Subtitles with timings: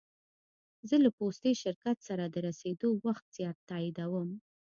[0.89, 3.25] زه له پوستي شرکت سره د رسېدو وخت
[3.69, 4.29] تاییدوم.